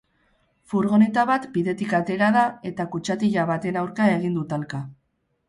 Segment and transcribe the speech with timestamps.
[0.71, 4.83] Furgoneta bat bidetik atera da eta kutxatila baten aurka egin du talka.